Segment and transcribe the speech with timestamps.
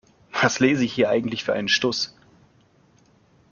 [0.31, 2.15] Was lese ich hier eigentlich für einen Stuss?